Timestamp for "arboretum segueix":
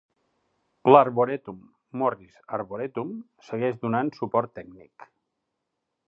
2.57-3.77